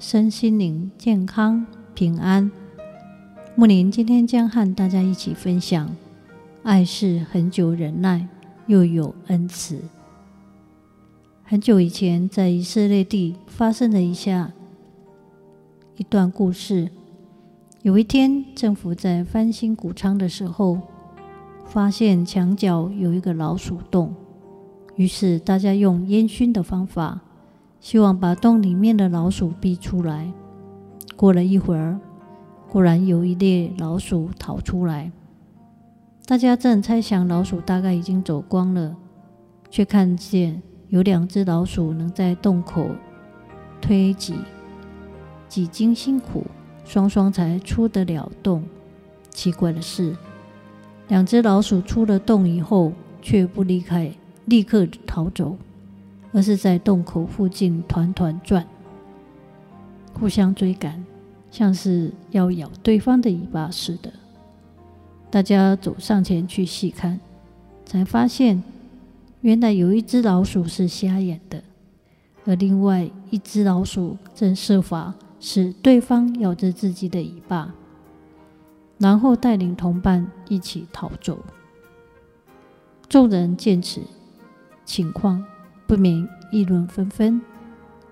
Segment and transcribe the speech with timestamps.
[0.00, 2.50] 身心灵健康平安。
[3.54, 5.94] 木林今天将和大家一起分享：
[6.62, 8.26] 爱是恒久忍耐，
[8.66, 9.78] 又有恩慈。
[11.44, 14.50] 很久以前，在以色列地发生了一下
[15.98, 16.90] 一段故事。
[17.82, 20.80] 有一天，政府在翻新谷仓的时候，
[21.66, 24.14] 发现墙角有一个老鼠洞，
[24.96, 27.20] 于是大家用烟熏的方法。
[27.80, 30.32] 希望把洞里面的老鼠逼出来。
[31.16, 31.98] 过了一会儿，
[32.68, 35.10] 果然有一列老鼠逃出来。
[36.26, 38.94] 大家正猜想老鼠大概已经走光了，
[39.68, 42.90] 却看见有两只老鼠能在洞口
[43.80, 44.36] 推挤，
[45.48, 46.44] 几经辛苦，
[46.84, 48.62] 双双才出得了洞。
[49.30, 50.16] 奇怪的是，
[51.08, 54.12] 两只老鼠出了洞以后，却不离开，
[54.44, 55.56] 立刻逃走。
[56.32, 58.66] 而是在洞口附近团团转，
[60.12, 61.04] 互相追赶，
[61.50, 64.12] 像是要咬对方的尾巴似的。
[65.30, 67.20] 大家走上前去细看，
[67.84, 68.62] 才发现
[69.40, 71.62] 原来有一只老鼠是瞎眼的，
[72.44, 77.74] 而另外一只老鼠正设法使对方咬着自己的尾巴，
[78.98, 81.38] 然后带领同伴一起逃走。
[83.08, 84.00] 众人见此
[84.84, 85.44] 情况，
[85.90, 87.42] 不免议论纷纷。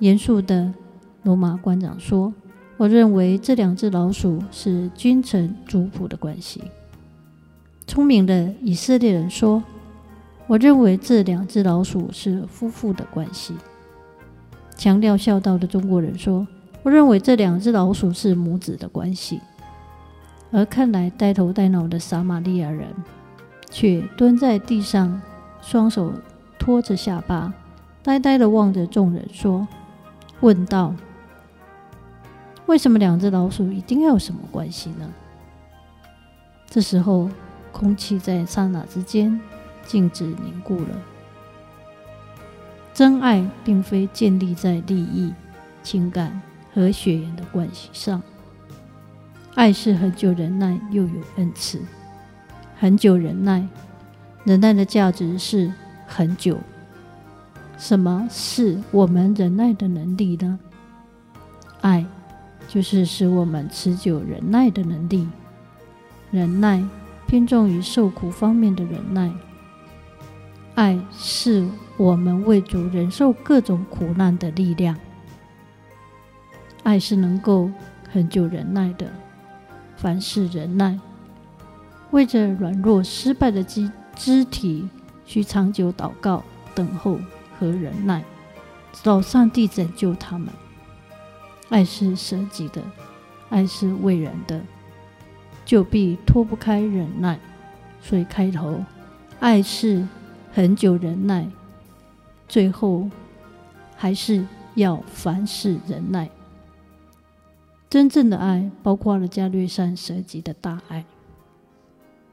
[0.00, 0.74] 严肃的
[1.22, 2.34] 罗马官长说
[2.76, 6.64] ：“我认为这两只老鼠是君臣主仆的关系。”
[7.86, 9.62] 聪明的以色列人说
[10.48, 13.54] ：“我认为这两只老鼠是夫妇的关系。”
[14.76, 16.44] 强调孝道的中国人说
[16.82, 19.40] ：“我认为这两只老鼠是母子的关系。”
[20.50, 22.88] 而看来呆头呆脑的撒玛利亚人，
[23.70, 25.22] 却蹲在地上，
[25.62, 26.12] 双手
[26.58, 27.54] 托着下巴。
[28.02, 29.68] 呆呆地望着众人说
[30.40, 30.94] ：“问道，
[32.66, 35.08] 为什么两只老鼠一定要有什么关系呢？”
[36.66, 37.28] 这时候，
[37.72, 39.40] 空气在刹那之间
[39.84, 41.02] 静止凝固了。
[42.94, 45.32] 真爱并非建立在利益、
[45.82, 46.40] 情感
[46.72, 48.22] 和血缘的关系上，
[49.54, 51.82] 爱是恒久忍耐，又有恩慈。
[52.78, 53.66] 恒久忍耐，
[54.44, 55.72] 忍耐的价值是
[56.06, 56.56] 恒久。
[57.80, 60.58] 什么是我们忍耐的能力呢？
[61.80, 62.04] 爱
[62.68, 65.26] 就是使我们持久忍耐的能力。
[66.30, 66.84] 忍耐
[67.26, 69.32] 偏重于受苦方面的忍耐。
[70.74, 74.94] 爱是我们为主忍受各种苦难的力量。
[76.82, 77.70] 爱是能够
[78.12, 79.10] 恒久忍耐的，
[79.96, 81.00] 凡事忍耐，
[82.10, 84.86] 为着软弱失败的肢肢体，
[85.24, 87.18] 需长久祷告等候。
[87.60, 88.24] 和忍耐，
[88.90, 90.48] 直到上帝拯救他们。
[91.68, 92.82] 爱是舍己的，
[93.50, 94.62] 爱是为人的，
[95.66, 97.38] 就必脱不开忍耐。
[98.00, 98.82] 所以开头，
[99.40, 100.08] 爱是
[100.54, 101.46] 恒久忍耐，
[102.48, 103.10] 最后
[103.94, 106.30] 还是要凡事忍耐。
[107.90, 111.04] 真正的爱包括了加略山舍己的大爱。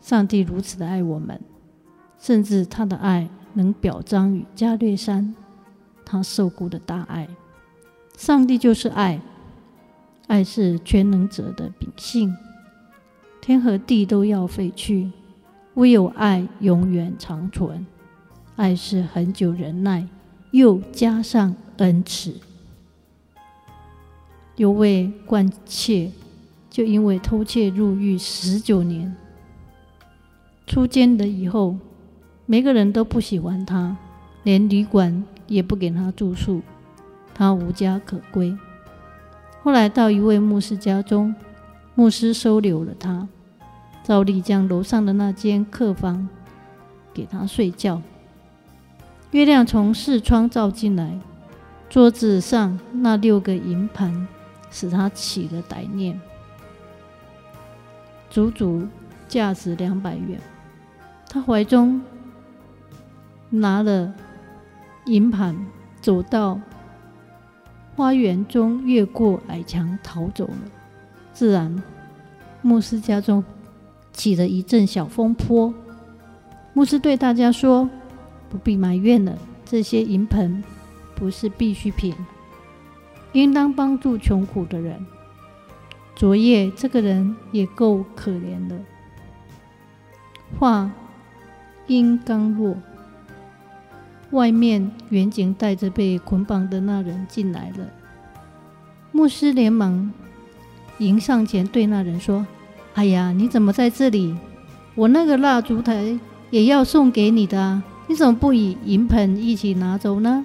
[0.00, 1.40] 上帝如此的爱我们，
[2.18, 3.28] 甚至他的爱。
[3.54, 5.34] 能表彰与加略山
[6.04, 7.28] 他受雇的大爱。
[8.16, 9.20] 上帝就是爱，
[10.26, 12.36] 爱是全能者的秉性。
[13.40, 15.10] 天和地都要废去，
[15.74, 17.86] 唯有爱永远长存。
[18.56, 20.06] 爱是恒久忍耐，
[20.50, 22.36] 又加上恩慈。
[24.56, 26.12] 有位惯窃，
[26.68, 29.16] 就因为偷窃入狱十九年，
[30.66, 31.76] 出监了以后。
[32.44, 33.96] 每个人都不喜欢他，
[34.42, 36.60] 连旅馆也不给他住宿，
[37.32, 38.56] 他无家可归。
[39.62, 41.34] 后来到一位牧师家中，
[41.94, 43.28] 牧师收留了他，
[44.02, 46.28] 照例将楼上的那间客房
[47.14, 48.02] 给他睡觉。
[49.30, 51.18] 月亮从四窗照进来，
[51.88, 54.26] 桌子上那六个银盘
[54.70, 56.20] 使他起了歹念，
[58.28, 58.86] 足足
[59.28, 60.40] 价值两百元。
[61.30, 62.02] 他怀中。
[63.52, 64.14] 拿了
[65.04, 65.54] 银盘，
[66.00, 66.58] 走到
[67.94, 70.56] 花园中，越过矮墙逃走了。
[71.34, 71.82] 自然，
[72.62, 73.44] 牧师家中
[74.12, 75.74] 起了一阵小风波。
[76.72, 77.90] 牧师对大家说
[78.48, 80.64] ：“不必埋怨了，这些银盆
[81.14, 82.14] 不是必需品，
[83.32, 85.04] 应当帮助穷苦的人。
[86.16, 88.78] 昨夜这个人也够可怜了。”
[90.58, 90.90] 话
[91.86, 92.76] 音刚落，
[94.32, 97.86] 外面远景带着被捆绑的那人进来了。
[99.12, 100.10] 牧师连忙
[100.98, 102.46] 迎上前，对那人说
[102.94, 104.36] ：“哎呀，你怎么在这里？
[104.94, 106.18] 我那个蜡烛台
[106.50, 110.44] 也要送给你的啊，你怎么不与银盆一起拿走呢？”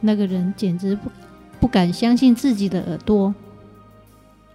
[0.00, 1.10] 那个人简直不
[1.60, 3.34] 不敢相信自己的耳朵，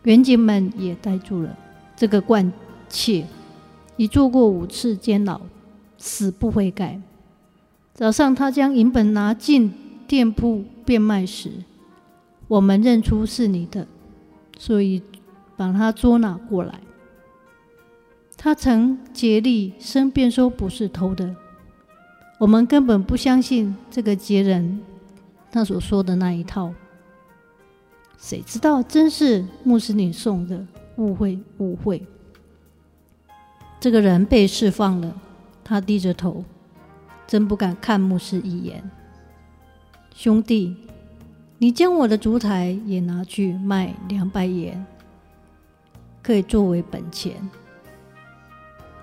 [0.03, 1.55] 员警们也呆住了。
[1.95, 2.51] 这个惯
[2.89, 3.25] 窃
[3.95, 5.39] 已做过五次监牢，
[5.97, 6.99] 死不悔改。
[7.97, 9.73] 早上他将银本拿进
[10.07, 11.49] 店铺变卖时，
[12.47, 13.87] 我们认出是你的，
[14.59, 15.01] 所以
[15.55, 16.79] 把他捉拿过来。
[18.37, 21.35] 他曾竭力申辩说不是偷的，
[22.37, 24.79] 我们根本不相信这个劫人
[25.51, 26.71] 他所说的那一套。
[28.19, 30.63] 谁知道真是穆斯林送的？
[30.97, 32.05] 误会，误会。
[33.79, 35.19] 这个人被释放了，
[35.63, 36.43] 他低着头，
[37.27, 38.89] 真不敢看牧师一眼。
[40.15, 40.75] 兄弟，
[41.57, 44.85] 你将我的烛台也拿去卖两百元，
[46.23, 47.35] 可以作为本钱。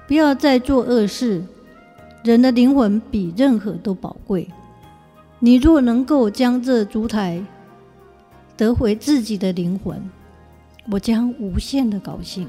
[0.08, 1.44] 不要再做恶事，
[2.24, 4.48] 人的灵魂比任何都宝贵。
[5.38, 7.44] 你若能够将这烛台
[8.56, 10.02] 得回自己的灵魂，
[10.90, 12.48] 我将无限的高兴。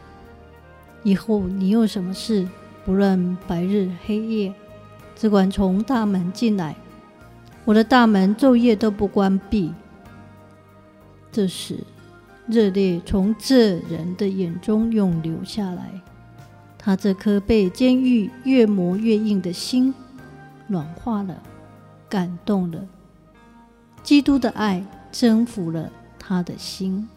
[1.04, 2.48] 以后你有什么事，
[2.84, 4.54] 不论白日黑夜，
[5.16, 6.76] 只管从大门进来，
[7.64, 9.74] 我的大门昼夜都不关闭。
[11.32, 11.80] 这时，
[12.48, 15.90] 热泪从这人的眼中涌流下来，
[16.78, 19.94] 他这颗被监狱越磨越硬的心
[20.68, 21.42] 软化了，
[22.08, 22.86] 感动了，
[24.04, 27.08] 基督的爱征服了他的心。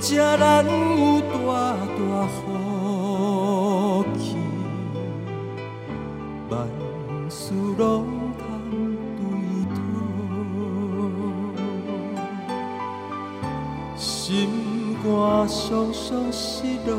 [0.00, 4.36] 真正难有大大福气，
[6.48, 6.54] 万
[7.28, 8.06] 事拢
[8.38, 8.40] 通
[9.16, 9.20] 对
[9.74, 9.76] 讨，
[13.96, 14.48] 心。
[15.00, 16.92] 肝酸酸失落，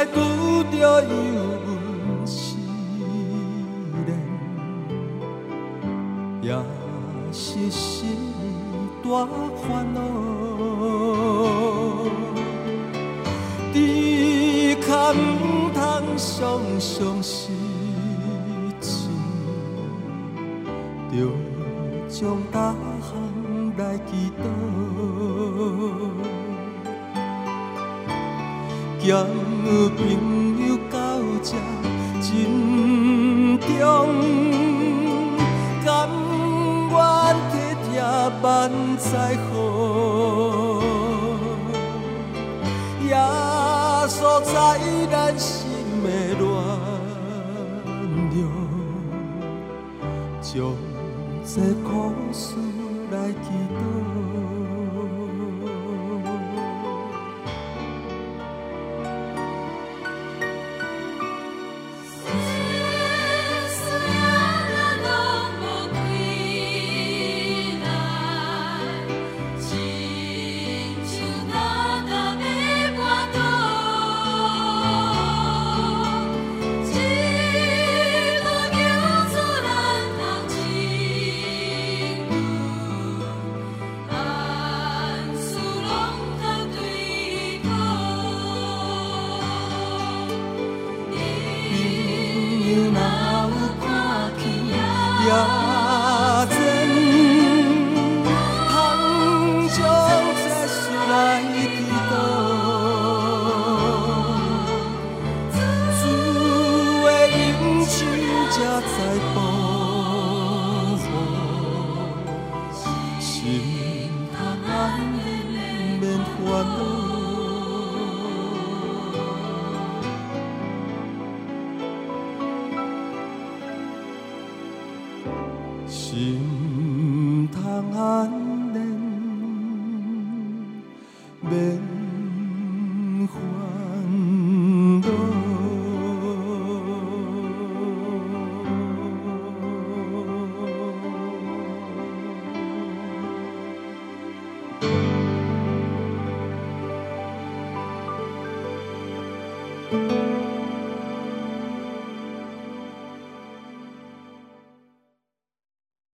[0.00, 0.18] 咸菜拄
[0.70, 1.08] 着油
[1.66, 2.56] 温思
[4.06, 4.08] 念，
[6.40, 6.56] 也
[7.32, 8.16] 是心
[9.02, 9.26] 大
[9.56, 10.00] 烦恼。
[13.72, 15.78] 只可唔通
[16.16, 17.52] 常常失
[18.80, 19.08] 志，
[21.10, 21.14] 着
[22.08, 23.10] 将大项
[23.76, 24.44] 来祈祷。
[29.02, 29.24] 交
[29.96, 29.98] 朋
[30.68, 30.96] 友到
[31.42, 31.48] 这
[32.20, 32.28] 珍
[33.58, 33.80] 重，
[35.82, 35.88] 甘
[36.90, 36.94] 愿
[37.50, 37.52] 体
[37.86, 37.90] 贴
[38.42, 38.46] 万
[38.98, 39.08] 载
[39.48, 39.52] 好，
[43.08, 43.10] 耶
[44.06, 44.52] 稣在
[45.10, 45.48] 咱心
[46.04, 46.06] 的
[46.38, 46.44] 暖
[48.34, 48.38] 流，
[50.42, 50.52] 将
[51.46, 51.88] 这苦
[52.32, 52.44] 事
[53.10, 54.79] 来祈祷。
[95.32, 95.69] Oh.